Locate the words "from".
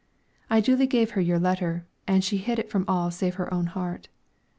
2.71-2.85